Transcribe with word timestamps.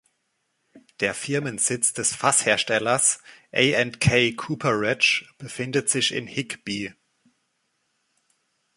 Der 0.99 1.13
Firmensitz 1.13 1.93
des 1.93 2.15
Fass-Herstellers 2.15 3.21
A&K 3.53 4.31
Cooperage 4.31 5.27
befindet 5.37 5.91
sich 5.91 6.11
in 6.11 6.25
Higbee. 6.25 6.95